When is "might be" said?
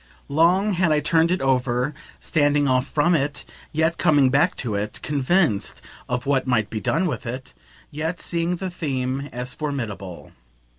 6.47-6.81